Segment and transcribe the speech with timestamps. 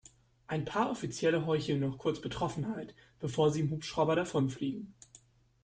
[0.47, 4.95] Ein paar Offizielle heucheln noch kurz Betroffenheit, bevor sie im Hubschrauber davonfliegen.